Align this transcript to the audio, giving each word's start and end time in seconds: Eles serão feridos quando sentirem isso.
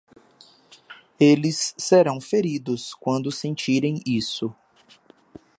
Eles 1.19 1.75
serão 1.77 2.19
feridos 2.19 2.95
quando 2.95 3.31
sentirem 3.31 4.01
isso. 4.03 4.51